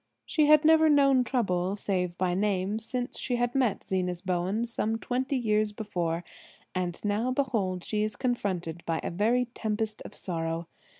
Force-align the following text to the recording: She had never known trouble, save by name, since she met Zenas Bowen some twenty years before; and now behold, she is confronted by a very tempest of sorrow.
She 0.25 0.47
had 0.47 0.65
never 0.65 0.89
known 0.89 1.23
trouble, 1.23 1.75
save 1.75 2.17
by 2.17 2.33
name, 2.33 2.79
since 2.79 3.19
she 3.19 3.39
met 3.53 3.83
Zenas 3.83 4.23
Bowen 4.23 4.65
some 4.65 4.97
twenty 4.97 5.35
years 5.37 5.71
before; 5.71 6.23
and 6.73 6.99
now 7.05 7.29
behold, 7.29 7.83
she 7.83 8.01
is 8.01 8.15
confronted 8.15 8.81
by 8.87 8.99
a 9.03 9.11
very 9.11 9.45
tempest 9.53 10.01
of 10.03 10.15
sorrow. 10.15 10.67